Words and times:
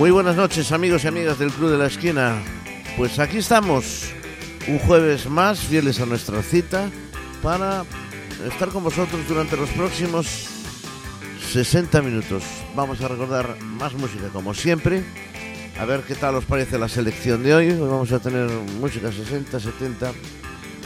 Muy 0.00 0.10
buenas 0.12 0.34
noches 0.34 0.72
amigos 0.72 1.04
y 1.04 1.08
amigas 1.08 1.38
del 1.38 1.50
Club 1.50 1.72
de 1.72 1.76
la 1.76 1.84
Esquina. 1.84 2.38
Pues 2.96 3.18
aquí 3.18 3.36
estamos, 3.36 4.10
un 4.66 4.78
jueves 4.78 5.28
más, 5.28 5.60
fieles 5.60 6.00
a 6.00 6.06
nuestra 6.06 6.42
cita, 6.42 6.88
para 7.42 7.84
estar 8.48 8.70
con 8.70 8.82
vosotros 8.82 9.20
durante 9.28 9.58
los 9.58 9.68
próximos 9.68 10.46
60 11.52 12.00
minutos. 12.00 12.42
Vamos 12.74 13.02
a 13.02 13.08
recordar 13.08 13.60
más 13.60 13.92
música 13.92 14.28
como 14.32 14.54
siempre. 14.54 15.04
A 15.78 15.84
ver 15.84 16.00
qué 16.00 16.14
tal 16.14 16.34
os 16.36 16.46
parece 16.46 16.78
la 16.78 16.88
selección 16.88 17.42
de 17.42 17.54
hoy. 17.54 17.70
Vamos 17.74 18.10
a 18.12 18.20
tener 18.20 18.48
música 18.80 19.12
60, 19.12 19.60
70, 19.60 20.12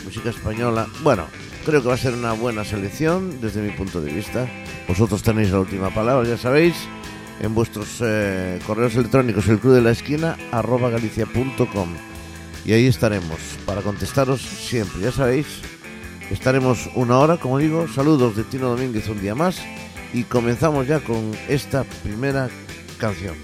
música 0.04 0.30
española. 0.30 0.88
Bueno, 1.04 1.28
creo 1.64 1.80
que 1.82 1.86
va 1.88 1.94
a 1.94 1.98
ser 1.98 2.14
una 2.14 2.32
buena 2.32 2.64
selección 2.64 3.40
desde 3.40 3.62
mi 3.62 3.70
punto 3.70 4.00
de 4.00 4.12
vista. 4.12 4.48
Vosotros 4.88 5.22
tenéis 5.22 5.52
la 5.52 5.60
última 5.60 5.94
palabra, 5.94 6.28
ya 6.28 6.36
sabéis 6.36 6.74
en 7.40 7.54
vuestros 7.54 7.98
eh, 8.00 8.58
correos 8.66 8.94
electrónicos 8.94 9.48
el 9.48 9.58
club 9.58 9.74
de 9.74 9.82
la 9.82 9.90
esquina 9.90 10.36
arroba 10.52 10.90
galicia.com 10.90 11.88
y 12.64 12.72
ahí 12.72 12.86
estaremos 12.86 13.38
para 13.66 13.82
contestaros 13.82 14.40
siempre, 14.40 15.02
ya 15.02 15.12
sabéis, 15.12 15.46
estaremos 16.30 16.88
una 16.94 17.18
hora, 17.18 17.36
como 17.36 17.58
digo, 17.58 17.86
saludos 17.88 18.36
de 18.36 18.44
Tino 18.44 18.70
Domínguez 18.70 19.08
un 19.08 19.20
día 19.20 19.34
más. 19.34 19.58
Y 20.14 20.22
comenzamos 20.22 20.86
ya 20.86 21.00
con 21.00 21.32
esta 21.48 21.84
primera 22.02 22.48
canción. 22.98 23.34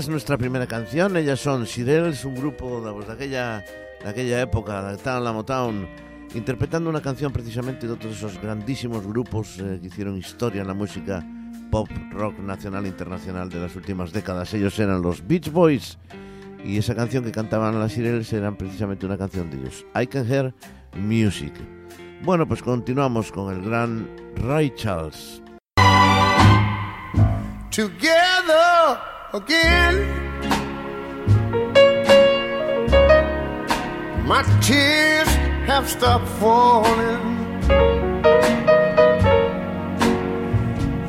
Es 0.00 0.08
nuestra 0.08 0.38
primera 0.38 0.66
canción. 0.66 1.14
Ellas 1.14 1.40
son 1.40 1.66
Sirels, 1.66 2.24
un 2.24 2.34
grupo 2.34 2.80
de, 2.80 2.90
pues, 2.90 3.06
de, 3.06 3.12
aquella, 3.12 3.64
de 4.02 4.08
aquella 4.08 4.40
época, 4.40 4.90
de 4.90 4.96
Town 4.96 5.22
La 5.22 5.30
Motown, 5.30 5.86
interpretando 6.34 6.88
una 6.88 7.02
canción 7.02 7.30
precisamente 7.32 7.86
de 7.86 7.92
otros 7.92 8.12
de 8.12 8.16
esos 8.16 8.40
grandísimos 8.40 9.06
grupos 9.06 9.58
eh, 9.58 9.78
que 9.78 9.88
hicieron 9.88 10.16
historia 10.16 10.62
en 10.62 10.68
la 10.68 10.74
música 10.74 11.22
pop 11.70 11.88
rock 12.12 12.38
nacional 12.38 12.86
e 12.86 12.88
internacional 12.88 13.50
de 13.50 13.60
las 13.60 13.76
últimas 13.76 14.10
décadas. 14.10 14.54
Ellos 14.54 14.78
eran 14.78 15.02
los 15.02 15.26
Beach 15.26 15.52
Boys 15.52 15.98
y 16.64 16.78
esa 16.78 16.94
canción 16.94 17.22
que 17.22 17.30
cantaban 17.30 17.78
las 17.78 17.92
Sirels 17.92 18.32
eran 18.32 18.56
precisamente 18.56 19.04
una 19.04 19.18
canción 19.18 19.50
de 19.50 19.58
ellos. 19.58 19.84
I 19.94 20.06
Can 20.06 20.26
Hear 20.26 20.54
Music. 20.96 21.52
Bueno, 22.22 22.48
pues 22.48 22.62
continuamos 22.62 23.30
con 23.30 23.54
el 23.54 23.62
gran 23.62 24.08
Ray 24.36 24.72
Charles. 24.76 25.42
Together 27.70 28.69
again. 29.32 29.94
My 34.26 34.42
tears 34.60 35.28
have 35.66 35.88
stopped 35.88 36.28
falling. 36.40 37.22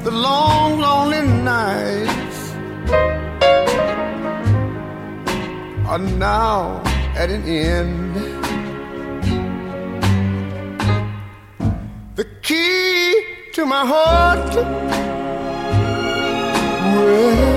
The 0.03 0.11
long, 0.11 0.79
lonely 0.79 1.21
nights 1.43 2.39
are 5.87 5.99
now 5.99 6.81
at 7.15 7.29
an 7.29 7.43
end. 7.43 8.15
The 12.15 12.25
key 12.41 13.25
to 13.53 13.65
my 13.65 13.85
heart. 13.85 14.55
Well, 16.93 17.50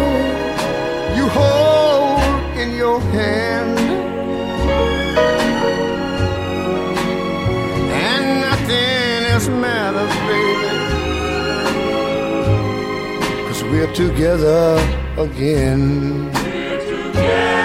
your 2.77 3.01
hand. 3.01 3.79
And 8.07 8.41
nothing 8.41 9.25
else 9.33 9.49
matters, 9.49 10.15
baby. 10.29 10.71
Cause 13.47 13.63
we're 13.65 13.93
together 13.93 14.79
again. 15.19 16.31
together 16.89 17.64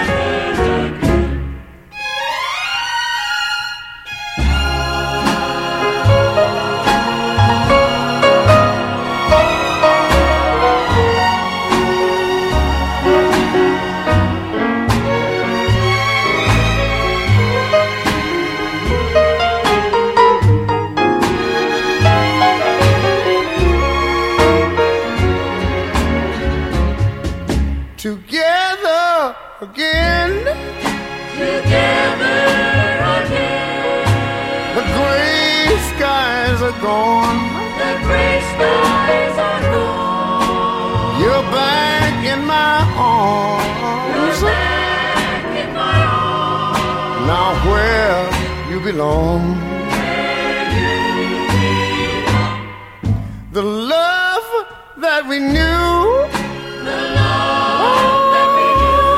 belong. 49.00 49.42
The 53.52 53.62
love 53.62 54.48
that 55.04 55.22
we 55.30 55.38
knew. 55.38 55.96
The 56.88 56.98
love 57.20 58.24
that 58.34 58.48
we 58.58 58.66
knew 58.80 59.08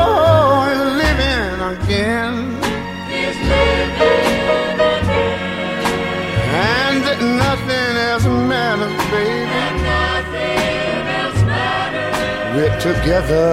Oh, 0.00 0.72
is 0.72 0.82
living 1.02 1.56
again. 1.74 2.34
is 3.24 3.36
living 3.52 4.78
again. 4.96 5.38
And 6.72 7.04
nothing 7.44 7.92
else 8.10 8.26
matters, 8.52 9.00
baby. 9.12 9.58
And 9.64 9.76
nothing 9.92 11.02
else 11.20 11.40
matters. 11.52 12.54
We're 12.56 12.78
together 12.88 13.50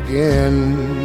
again. 0.00 0.99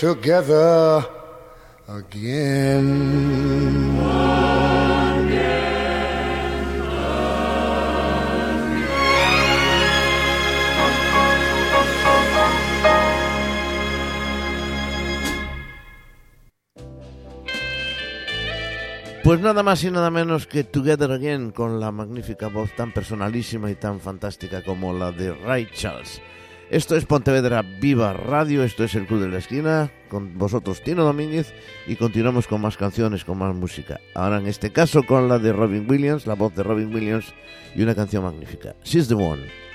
Together 0.00 1.06
again. 1.86 3.20
Pues 19.22 19.38
nada 19.40 19.62
más 19.62 19.84
y 19.84 19.90
nada 19.90 20.10
menos 20.10 20.46
que 20.46 20.64
Together 20.64 21.12
Again 21.12 21.50
con 21.50 21.78
la 21.78 21.92
magnífica 21.92 22.48
voz 22.48 22.74
tan 22.74 22.92
personalísima 22.92 23.70
y 23.70 23.74
tan 23.74 24.00
fantástica 24.00 24.64
como 24.64 24.94
la 24.94 25.12
de 25.12 25.34
Ray 25.34 25.68
Charles. 25.74 26.22
Esto 26.70 26.94
es 26.94 27.04
Pontevedra 27.04 27.62
Viva 27.62 28.12
Radio, 28.12 28.62
esto 28.62 28.84
es 28.84 28.94
el 28.94 29.08
Club 29.08 29.22
de 29.22 29.28
la 29.28 29.38
Esquina, 29.38 29.90
con 30.08 30.38
vosotros 30.38 30.82
Tino 30.82 31.02
Domínguez 31.02 31.52
y 31.88 31.96
continuamos 31.96 32.46
con 32.46 32.60
más 32.60 32.76
canciones, 32.76 33.24
con 33.24 33.38
más 33.38 33.52
música. 33.56 33.98
Ahora 34.14 34.38
en 34.38 34.46
este 34.46 34.70
caso 34.70 35.02
con 35.02 35.28
la 35.28 35.40
de 35.40 35.52
Robin 35.52 35.90
Williams, 35.90 36.28
la 36.28 36.34
voz 36.34 36.54
de 36.54 36.62
Robin 36.62 36.94
Williams 36.94 37.34
y 37.74 37.82
una 37.82 37.96
canción 37.96 38.22
magnífica. 38.22 38.76
She's 38.84 39.08
the 39.08 39.14
One. 39.14 39.69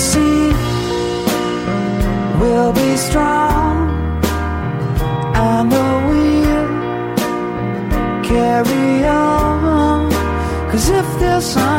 Sea 0.00 0.48
will 2.40 2.72
be 2.72 2.96
strong. 2.96 3.90
I 5.34 5.62
know 5.70 5.90
we'll 6.08 6.70
carry 8.24 9.06
on. 9.06 10.10
Cause 10.70 10.88
if 10.88 11.06
there's 11.20 11.44
somebody 11.44 11.69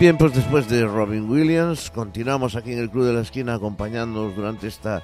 Bien, 0.00 0.16
pues 0.16 0.32
después 0.32 0.66
de 0.66 0.86
Robin 0.86 1.28
Williams, 1.28 1.90
continuamos 1.90 2.56
aquí 2.56 2.72
en 2.72 2.78
el 2.78 2.88
Club 2.88 3.04
de 3.04 3.12
la 3.12 3.20
Esquina 3.20 3.52
acompañándonos 3.52 4.34
durante 4.34 4.66
esta 4.66 5.02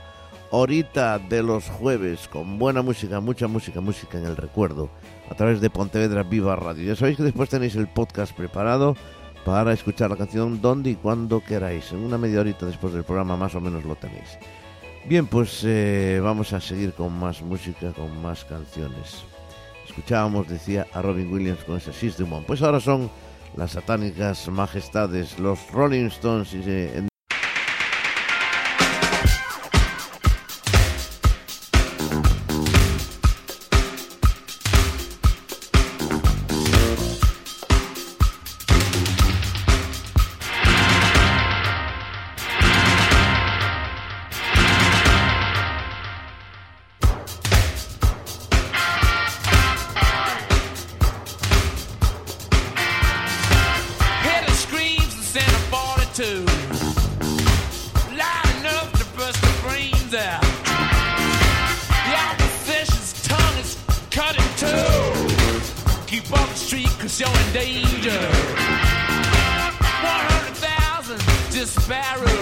horita 0.50 1.19
de 1.19 1.43
los 1.43 1.69
jueves 1.69 2.29
con 2.29 2.59
buena 2.59 2.81
música, 2.81 3.21
mucha 3.21 3.47
música, 3.47 3.83
música 3.83 4.17
en 4.17 4.25
el 4.25 4.38
recuerdo 4.38 4.88
a 5.31 5.35
través 5.35 5.61
de 5.61 5.69
Pontevedra 5.69 6.23
Viva 6.23 6.57
Radio. 6.57 6.83
Ya 6.83 6.97
sabéis 6.97 7.19
que 7.19 7.25
después 7.25 7.50
tenéis 7.50 7.76
el 7.76 7.88
podcast 7.88 8.35
preparado 8.35 8.97
para 9.45 9.75
escuchar 9.75 10.09
la 10.09 10.17
canción 10.17 10.62
donde 10.62 10.93
y 10.93 10.95
cuando 10.95 11.45
queráis. 11.45 11.93
En 11.93 11.99
una 11.99 12.17
media 12.17 12.41
horita 12.41 12.65
después 12.65 12.95
del 12.95 13.05
programa 13.05 13.37
más 13.37 13.55
o 13.55 13.61
menos 13.61 13.85
lo 13.85 13.97
tenéis. 13.97 14.38
Bien, 15.05 15.26
pues 15.26 15.61
eh, 15.65 16.21
vamos 16.23 16.55
a 16.55 16.61
seguir 16.62 16.95
con 16.95 17.12
más 17.12 17.43
música, 17.43 17.93
con 17.93 18.23
más 18.23 18.47
canciones. 18.47 19.25
Escuchábamos, 19.87 20.49
decía, 20.49 20.87
a 20.95 21.03
Robin 21.03 21.31
Williams 21.31 21.65
con 21.65 21.76
ese 21.76 21.93
System 21.93 22.33
One. 22.33 22.47
Pues 22.47 22.62
ahora 22.62 22.81
son 22.81 23.11
las 23.57 23.73
satánicas 23.73 24.49
majestades, 24.49 25.39
los 25.39 25.71
Rolling 25.73 26.07
Stones 26.07 26.55
y 26.55 27.07
42. 56.17 56.47
Loud 58.17 58.49
enough 58.61 58.91
to 58.93 59.05
burst 59.19 59.41
the 59.43 59.53
brains 59.63 60.15
out. 60.15 60.41
The 62.07 62.17
opposition's 62.17 63.13
tongue 63.23 63.59
is 63.59 63.77
cut 64.11 64.35
in 64.35 64.43
two. 64.57 64.67
Keep 66.07 66.33
off 66.33 66.49
the 66.49 66.57
street 66.57 66.89
cause 66.99 67.21
you're 67.21 67.29
in 67.29 67.53
danger. 67.53 68.19
100,000 70.01 71.19
disparados. 71.53 72.36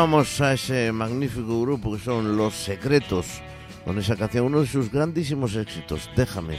escuchábamos 0.00 0.40
a 0.40 0.54
ese 0.54 0.92
magnífico 0.92 1.60
grupo 1.60 1.92
que 1.92 2.02
son 2.02 2.34
Los 2.34 2.54
Secretos, 2.54 3.42
con 3.84 3.98
esa 3.98 4.16
canción, 4.16 4.46
uno 4.46 4.62
de 4.62 4.66
sus 4.66 4.90
grandísimos 4.90 5.54
éxitos, 5.56 6.08
Déjame. 6.16 6.58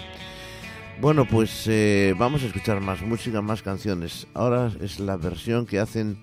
Bueno, 0.99 1.25
pues 1.25 1.65
eh, 1.65 2.13
vamos 2.19 2.43
a 2.43 2.45
escuchar 2.45 2.81
más 2.81 3.01
música, 3.01 3.41
más 3.41 3.63
canciones. 3.63 4.27
Ahora 4.35 4.71
es 4.79 4.99
la 4.99 5.17
versión 5.17 5.65
que 5.65 5.79
hacen 5.79 6.19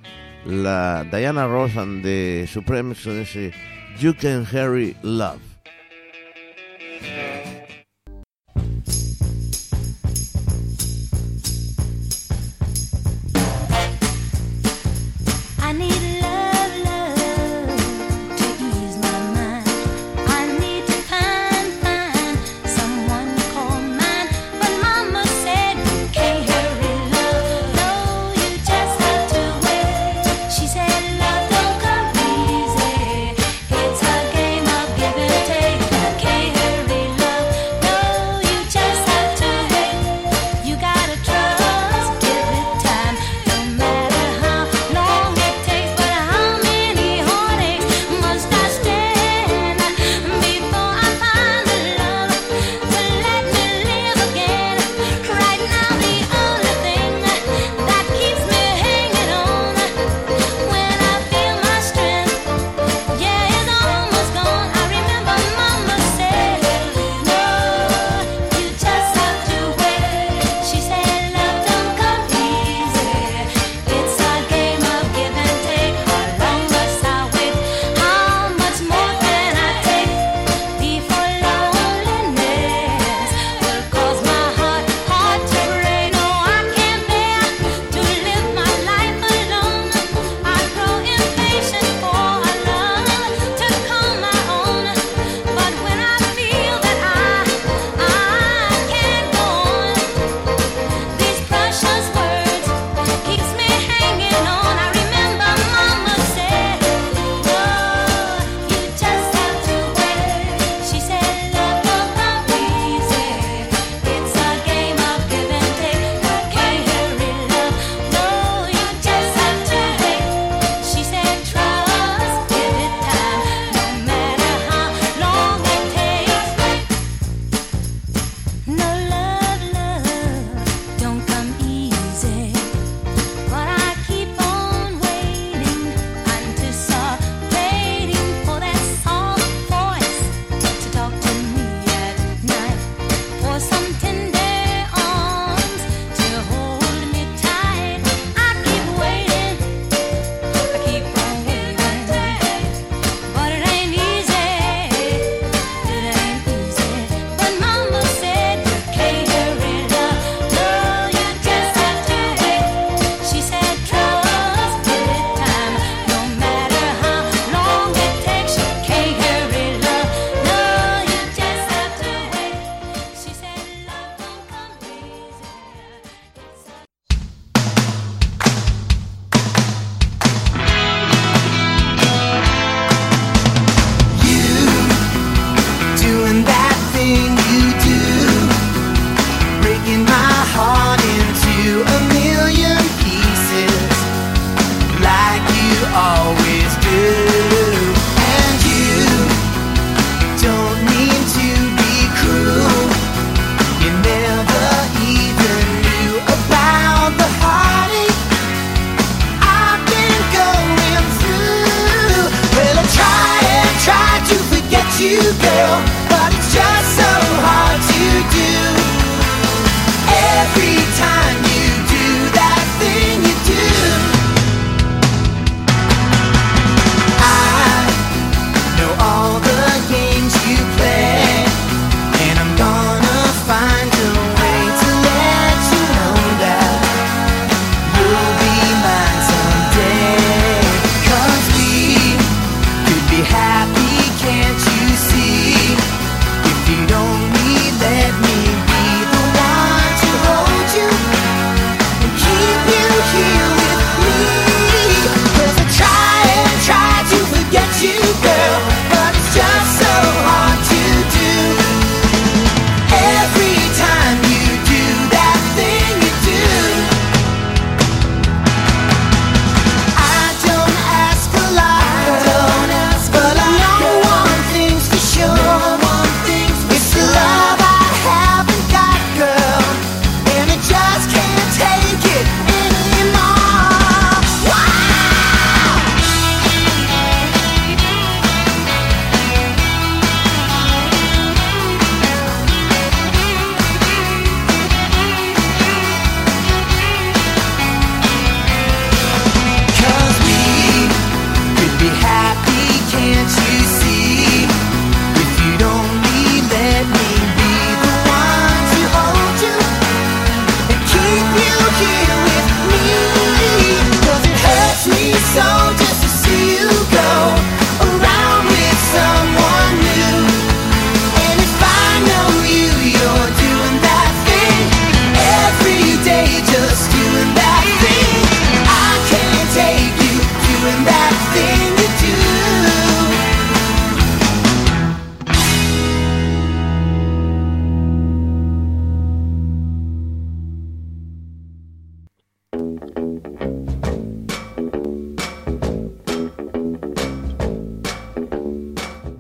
la 0.47 1.03
Diana 1.11 1.49
Ross 1.49 1.73
de 1.75 2.49
Supremes 2.49 3.03
con 3.03 3.19
ese 3.19 3.53
You 3.99 4.15
Can 4.17 4.47
Harry 4.53 4.95
Love. 5.03 5.58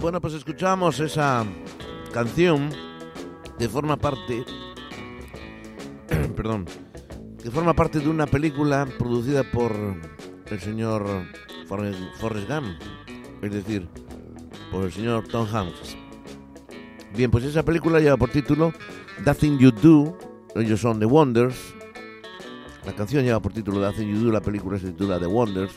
Bueno, 0.09 0.23
pues 0.23 0.33
escuchamos 0.33 1.01
esa 1.01 1.44
canción 2.14 2.71
que 3.59 3.68
forma 3.68 3.99
parte, 3.99 4.42
perdón, 6.35 6.64
que 7.42 7.51
forma 7.51 7.75
parte 7.75 8.01
de 8.01 8.09
una 8.09 8.27
película 8.27 8.88
producida 8.99 9.42
por 9.53 9.71
el 10.47 10.61
señor 10.61 11.07
Forrest, 11.66 12.49
Gump, 12.49 12.81
es 13.42 13.53
decir, 13.53 13.87
por 14.73 14.85
el 14.85 14.92
señor 14.92 15.29
Tom 15.29 15.47
Hanks. 15.47 15.99
Bien, 17.14 17.31
pues 17.31 17.44
esa 17.44 17.62
película 17.62 18.01
lleva 18.01 18.16
por 18.16 18.31
título 18.31 18.73
That 19.27 19.37
Thing 19.37 19.59
You 19.59 19.73
Do, 19.73 20.16
ellos 20.55 20.81
son 20.81 21.01
The 21.01 21.05
Wonders. 21.05 21.75
La 22.87 22.94
canción 22.94 23.27
lleva 23.27 23.40
por 23.40 23.53
título 23.53 23.83
That 23.83 23.97
Thing 23.97 24.07
You 24.07 24.25
Do, 24.25 24.33
la 24.33 24.40
película 24.40 24.79
se 24.79 24.87
titula 24.87 25.18
The 25.18 25.27
Wonders. 25.27 25.75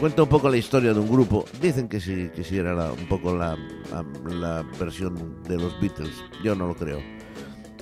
Cuenta 0.00 0.22
un 0.22 0.28
poco 0.28 0.48
la 0.48 0.56
historia 0.56 0.94
de 0.94 1.00
un 1.00 1.08
grupo. 1.10 1.44
Dicen 1.60 1.88
que 1.88 2.00
sí, 2.00 2.30
que 2.34 2.44
sí 2.44 2.56
era 2.56 2.72
la- 2.72 2.92
un 2.92 3.06
poco 3.08 3.34
la, 3.36 3.56
la- 3.90 4.34
la 4.34 4.62
versión 4.78 5.42
de 5.42 5.56
los 5.56 5.78
Beatles. 5.80 6.22
Yo 6.44 6.54
no 6.54 6.68
lo 6.68 6.74
creo. 6.74 7.00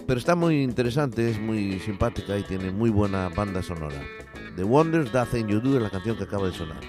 Pero 0.06 0.18
está 0.18 0.34
muy 0.34 0.62
interesante, 0.62 1.28
es 1.30 1.38
muy 1.38 1.78
simpática 1.80 2.38
y 2.38 2.42
tiene 2.44 2.70
muy 2.70 2.90
buena 2.90 3.28
banda 3.28 3.62
sonora. 3.62 4.00
The 4.56 4.64
Wonders, 4.64 5.12
That 5.12 5.28
Thing 5.28 5.46
You 5.46 5.60
Do 5.60 5.76
es 5.76 5.82
la 5.82 5.90
canción 5.90 6.16
que 6.16 6.24
acaba 6.24 6.46
de 6.46 6.54
sonar. 6.54 6.80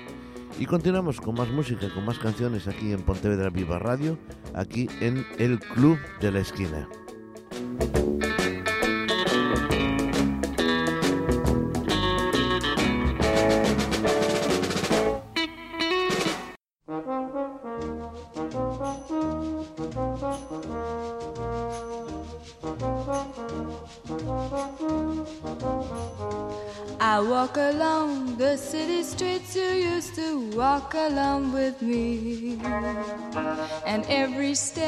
Y 0.59 0.65
continuamos 0.65 1.19
con 1.19 1.35
más 1.35 1.49
música, 1.49 1.89
con 1.93 2.05
más 2.05 2.19
canciones 2.19 2.67
aquí 2.67 2.91
en 2.93 3.01
Pontevedra 3.01 3.49
Viva 3.49 3.79
Radio, 3.79 4.17
aquí 4.53 4.87
en 5.01 5.25
el 5.39 5.59
Club 5.59 5.97
de 6.21 6.31
la 6.31 6.39
Esquina. 6.39 6.87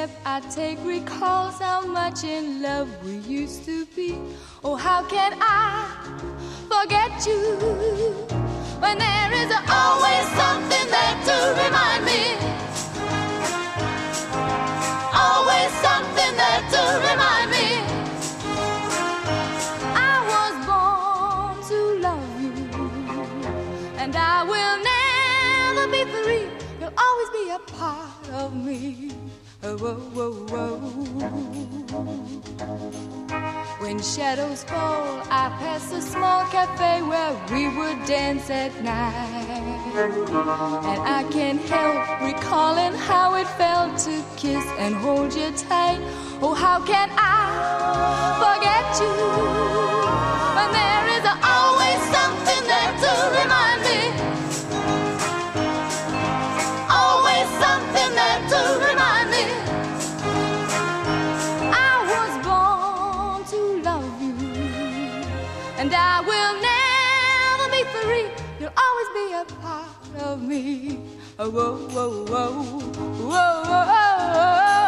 Step 0.09 0.21
I 0.25 0.39
take 0.49 0.79
recalls 0.83 1.59
how 1.59 1.85
much 1.85 2.23
in 2.23 2.61
love 2.61 2.87
we 3.03 3.17
used 3.17 3.65
to 3.65 3.85
be. 3.95 4.17
Oh, 4.63 4.75
how 4.75 5.03
can 5.03 5.33
I 5.39 5.87
forget 6.67 7.25
you 7.25 7.57
when 8.79 8.97
there 8.97 9.33
is 9.33 9.51
always 9.69 10.25
something 10.41 10.87
there 10.95 11.17
to 11.27 11.37
remind 11.63 12.05
me? 12.05 12.21
Always 15.13 15.71
something 15.87 16.33
there 16.41 16.63
to 16.73 16.83
remind 17.09 17.51
me. 17.51 17.67
I 19.95 20.15
was 20.31 20.53
born 20.69 21.55
to 21.69 21.77
love 22.07 22.41
you, 22.41 22.55
and 23.97 24.15
I 24.15 24.43
will 24.43 24.77
never 24.93 25.85
be 25.91 26.03
free. 26.11 26.47
You'll 26.79 26.93
always 26.97 27.29
be 27.29 27.49
a 27.49 27.59
part 27.59 28.29
of 28.29 28.55
me. 28.55 29.11
Oh, 29.61 29.77
whoa, 29.77 29.95
whoa, 30.15 30.31
whoa. 30.47 30.77
When 33.81 34.01
shadows 34.01 34.63
fall, 34.63 35.19
I 35.29 35.49
pass 35.59 35.91
a 35.91 36.01
small 36.01 36.45
cafe 36.45 37.01
where 37.01 37.33
we 37.51 37.67
would 37.77 38.05
dance 38.05 38.49
at 38.49 38.71
night. 38.81 39.13
And 40.85 41.01
I 41.01 41.23
can't 41.31 41.61
help 41.63 42.21
recalling 42.21 42.93
how 42.93 43.35
it 43.35 43.47
felt 43.47 43.97
to 44.05 44.23
kiss 44.37 44.65
and 44.77 44.95
hold 44.95 45.33
you 45.33 45.51
tight. 45.51 45.99
Oh, 46.41 46.53
how 46.53 46.79
can 46.85 47.09
I 47.17 48.39
forget 48.39 49.01
you 49.01 49.88
me. 70.49 70.97
Oh, 71.37 71.49
whoa, 71.51 71.77
whoa, 71.93 72.25
whoa, 72.25 72.51
whoa, 73.29 73.63
whoa. 73.69 74.69
You 74.73 74.78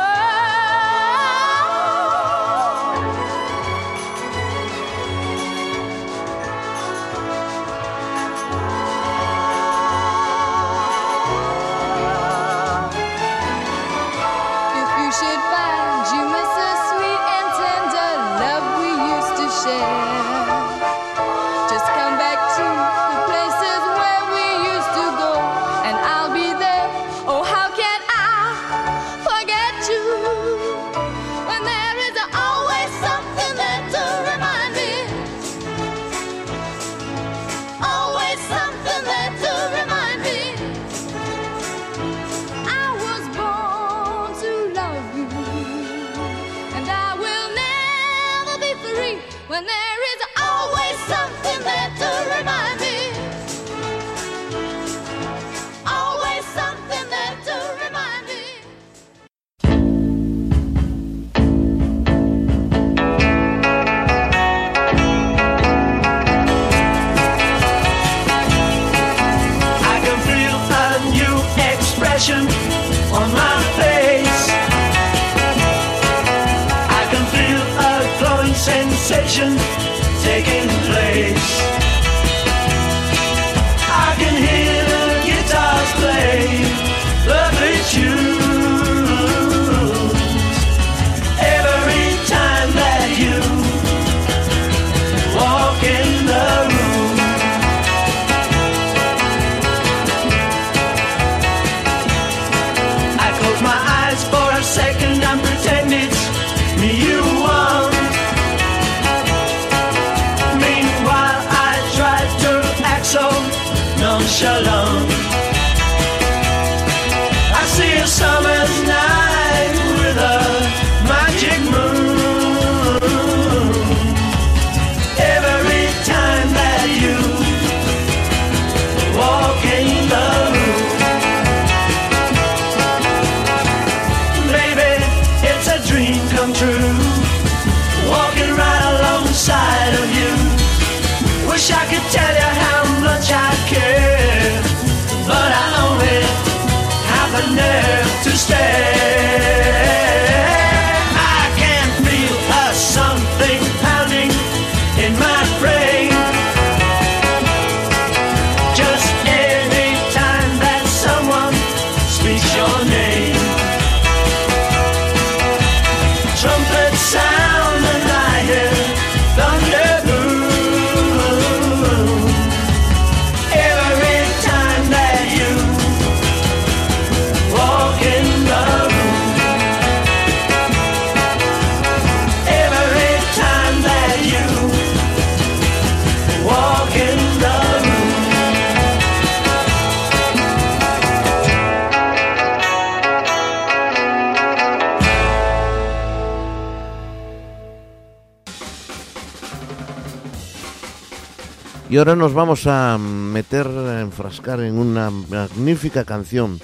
Y 201.91 201.97
ahora 201.97 202.15
nos 202.15 202.33
vamos 202.33 202.67
a 202.67 202.97
meter, 202.97 203.67
a 203.67 203.99
enfrascar 203.99 204.61
en 204.61 204.77
una 204.77 205.09
magnífica 205.09 206.05
canción, 206.05 206.57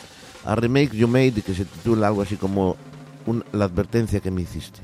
a 0.45 0.55
Remake 0.55 0.95
You 0.95 1.09
Made, 1.09 1.41
que 1.41 1.53
se 1.53 1.65
titula 1.65 2.07
algo 2.07 2.21
así 2.21 2.37
como 2.37 2.77
un- 3.25 3.43
La 3.51 3.65
advertencia 3.65 4.21
que 4.21 4.31
me 4.31 4.43
hiciste. 4.43 4.79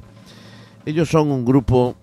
Ellos 0.86 1.08
son 1.08 1.32
un 1.32 1.46
grupo 1.46 1.96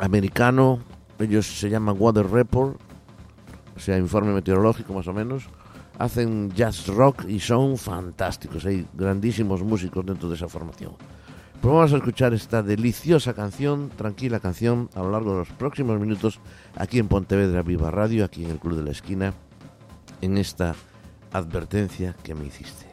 americano, 0.00 0.80
ellos 1.20 1.46
se 1.46 1.70
llaman 1.70 1.94
Water 1.96 2.28
Report, 2.28 2.80
o 3.76 3.78
sea, 3.78 3.96
informe 3.96 4.32
meteorológico 4.32 4.92
más 4.92 5.06
o 5.06 5.12
menos. 5.12 5.44
Hacen 6.00 6.50
jazz 6.50 6.88
rock 6.88 7.26
y 7.28 7.38
son 7.38 7.78
fantásticos, 7.78 8.64
hay 8.66 8.88
grandísimos 8.92 9.62
músicos 9.62 10.04
dentro 10.04 10.28
de 10.28 10.34
esa 10.34 10.48
formación. 10.48 10.94
Pues 11.60 11.74
vamos 11.74 11.92
a 11.92 11.96
escuchar 11.96 12.32
esta 12.32 12.62
deliciosa 12.62 13.34
canción, 13.34 13.90
tranquila 13.96 14.38
canción, 14.38 14.88
a 14.94 15.00
lo 15.00 15.10
largo 15.10 15.32
de 15.32 15.38
los 15.38 15.48
próximos 15.48 15.98
minutos 15.98 16.38
aquí 16.76 17.00
en 17.00 17.08
Pontevedra 17.08 17.62
Viva 17.62 17.90
Radio, 17.90 18.24
aquí 18.24 18.44
en 18.44 18.50
el 18.52 18.58
Club 18.60 18.76
de 18.76 18.84
la 18.84 18.92
Esquina, 18.92 19.34
en 20.20 20.38
esta 20.38 20.76
advertencia 21.32 22.14
que 22.22 22.34
me 22.36 22.46
hiciste. 22.46 22.86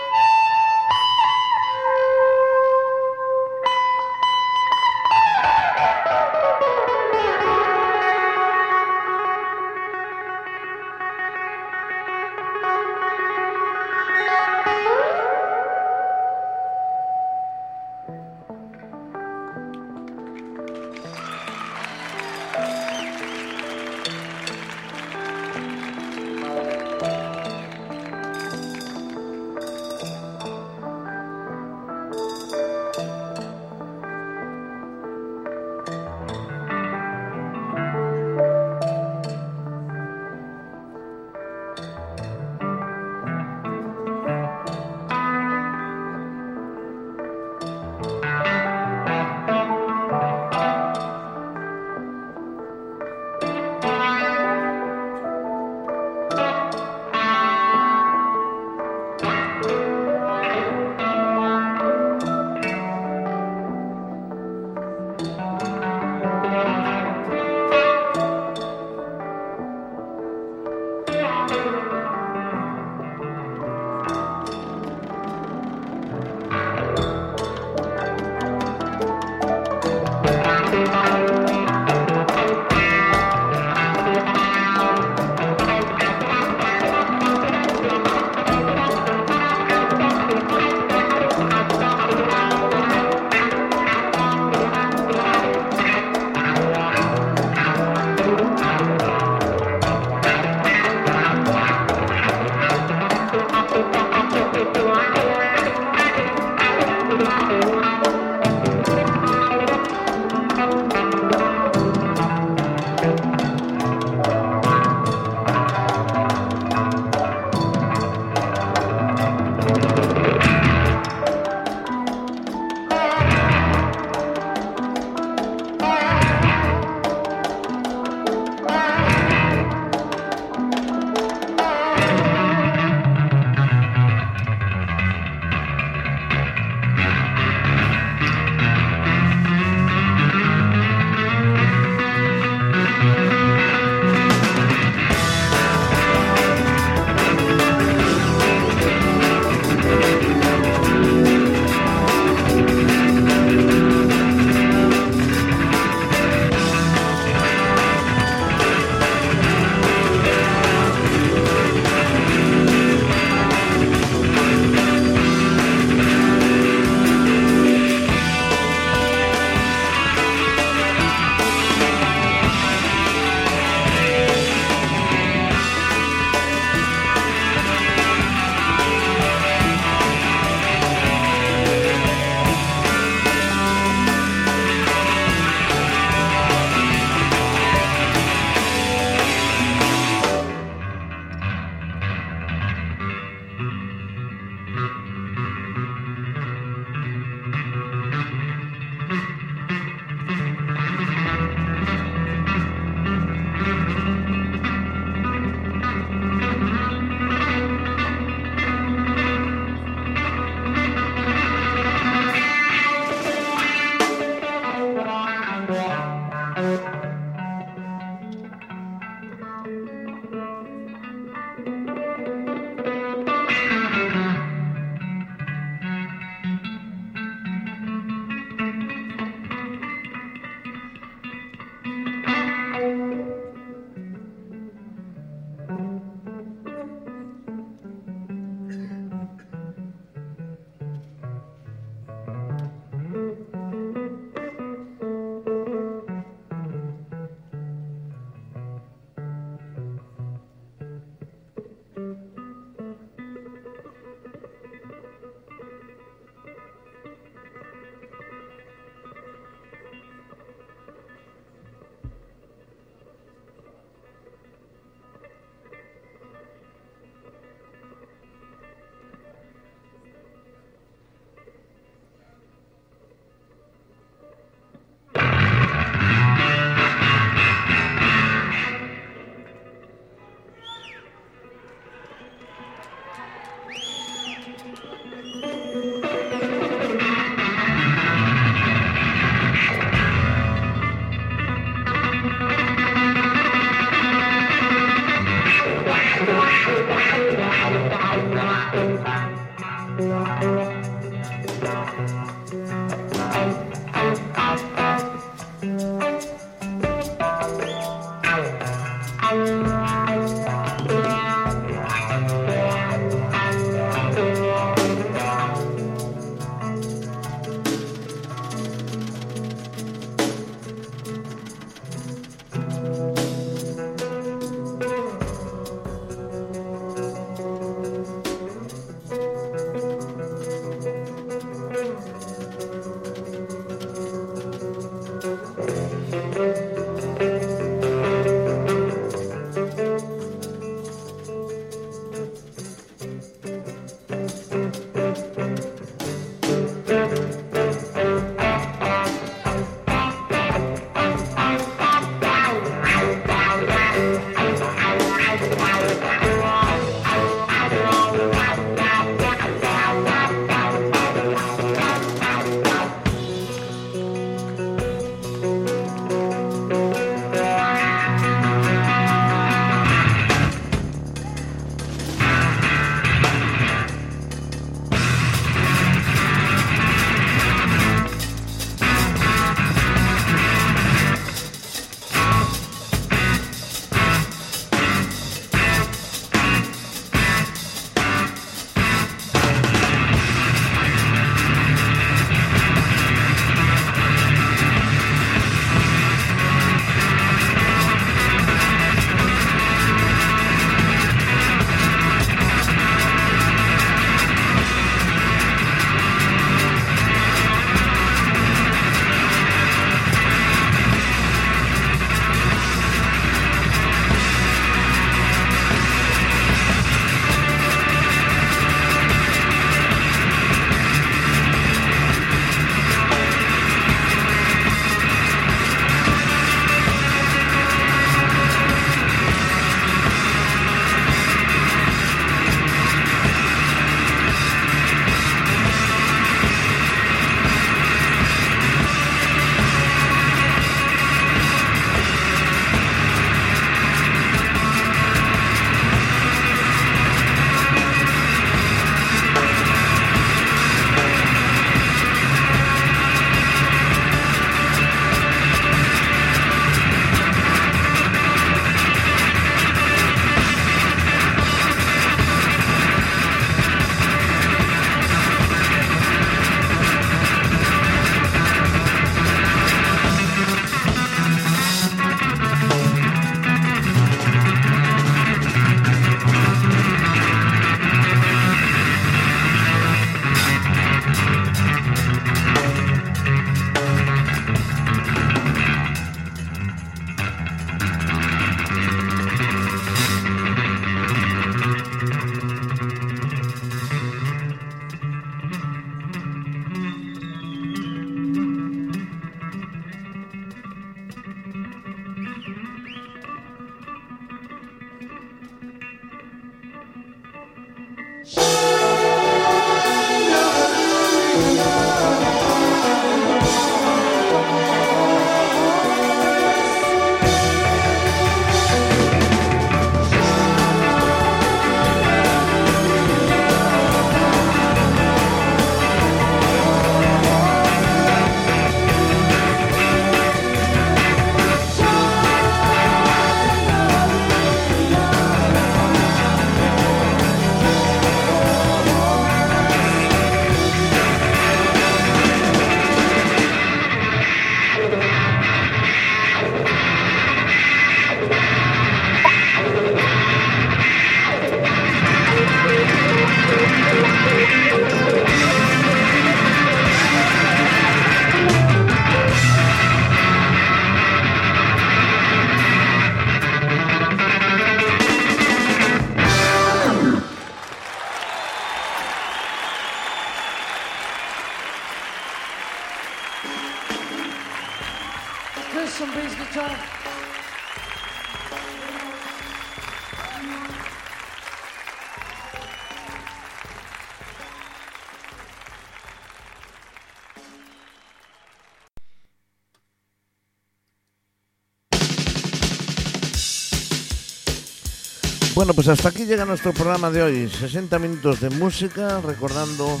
Bueno, 595.60 595.74
pues 595.74 595.88
hasta 595.88 596.08
aquí 596.08 596.24
llega 596.24 596.46
nuestro 596.46 596.72
programa 596.72 597.10
de 597.10 597.22
hoy. 597.22 597.46
60 597.46 597.98
minutos 597.98 598.40
de 598.40 598.48
música, 598.48 599.20
recordando 599.20 600.00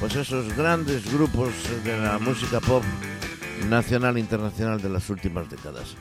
pues 0.00 0.16
esos 0.16 0.52
grandes 0.56 1.08
grupos 1.12 1.50
de 1.84 1.96
la 1.96 2.18
música 2.18 2.58
pop 2.58 2.82
nacional 3.68 4.16
e 4.16 4.20
internacional 4.20 4.82
de 4.82 4.88
las 4.88 5.08
últimas 5.08 5.48
décadas. 5.48 5.94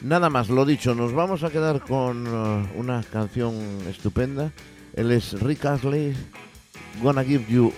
Nada 0.00 0.30
más, 0.30 0.48
lo 0.48 0.64
dicho, 0.64 0.94
nos 0.94 1.12
vamos 1.12 1.42
a 1.42 1.50
quedar 1.50 1.80
con 1.80 2.24
eh, 2.24 2.72
una 2.76 3.02
canción 3.02 3.52
estupenda. 3.90 4.52
Él 4.94 5.10
es 5.10 5.32
Rick 5.40 5.64
Astley, 5.64 6.14
Gonna 7.02 7.24
Give 7.24 7.44
You 7.48 7.72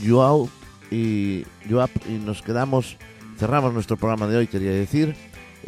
You 0.00 0.20
Out 0.20 0.50
y 0.92 1.42
You 1.68 1.82
Up 1.82 1.90
y 2.08 2.12
nos 2.12 2.42
quedamos, 2.42 2.96
cerramos 3.38 3.74
nuestro 3.74 3.96
programa 3.96 4.28
de 4.28 4.36
hoy, 4.36 4.46
quería 4.46 4.70
decir, 4.70 5.16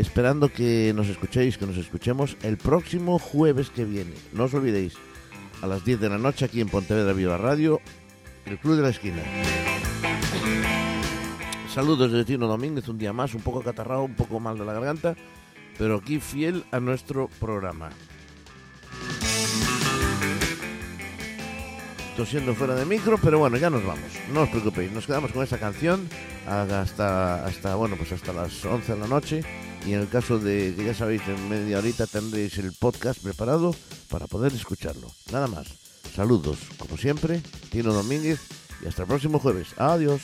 esperando 0.00 0.50
que 0.50 0.92
nos 0.96 1.08
escuchéis, 1.08 1.58
que 1.58 1.66
nos 1.66 1.76
escuchemos 1.76 2.36
el 2.42 2.56
próximo 2.56 3.18
jueves 3.18 3.68
que 3.68 3.84
viene. 3.84 4.14
No 4.32 4.44
os 4.44 4.54
olvidéis, 4.54 4.94
a 5.60 5.66
las 5.66 5.84
10 5.84 6.00
de 6.00 6.08
la 6.08 6.18
noche 6.18 6.46
aquí 6.46 6.60
en 6.60 6.68
Pontevedra 6.68 7.12
Viva 7.12 7.36
Radio, 7.36 7.80
el 8.46 8.58
Club 8.58 8.76
de 8.76 8.82
la 8.82 8.88
Esquina. 8.88 9.22
Saludos 11.72 12.10
de 12.10 12.24
Tino 12.24 12.48
Domínguez, 12.48 12.88
un 12.88 12.98
día 12.98 13.12
más, 13.12 13.34
un 13.34 13.42
poco 13.42 13.60
catarrado, 13.62 14.02
un 14.02 14.14
poco 14.14 14.40
mal 14.40 14.58
de 14.58 14.64
la 14.64 14.72
garganta, 14.72 15.14
pero 15.78 15.96
aquí 15.96 16.18
fiel 16.18 16.64
a 16.72 16.80
nuestro 16.80 17.28
programa. 17.38 17.90
Tosiendo 22.16 22.54
fuera 22.54 22.74
de 22.74 22.86
micro, 22.86 23.18
pero 23.18 23.38
bueno, 23.38 23.56
ya 23.58 23.70
nos 23.70 23.84
vamos. 23.84 24.10
No 24.32 24.42
os 24.42 24.48
preocupéis, 24.48 24.90
nos 24.92 25.06
quedamos 25.06 25.30
con 25.30 25.42
esa 25.42 25.58
canción 25.58 26.08
hasta, 26.46 27.44
hasta, 27.44 27.74
bueno, 27.74 27.96
pues 27.96 28.12
hasta 28.12 28.32
las 28.32 28.64
11 28.64 28.94
de 28.94 28.98
la 28.98 29.06
noche. 29.06 29.44
Y 29.86 29.94
en 29.94 30.00
el 30.00 30.08
caso 30.08 30.38
de 30.38 30.74
que 30.76 30.84
ya 30.84 30.94
sabéis, 30.94 31.22
en 31.26 31.48
media 31.48 31.78
horita 31.78 32.06
tendréis 32.06 32.58
el 32.58 32.72
podcast 32.72 33.22
preparado 33.22 33.74
para 34.08 34.26
poder 34.26 34.52
escucharlo. 34.52 35.10
Nada 35.32 35.46
más. 35.46 35.68
Saludos, 36.14 36.58
como 36.78 36.96
siempre, 36.96 37.42
Tino 37.70 37.92
Domínguez 37.92 38.40
y 38.82 38.88
hasta 38.88 39.02
el 39.02 39.08
próximo 39.08 39.38
jueves. 39.38 39.68
Adiós. 39.76 40.22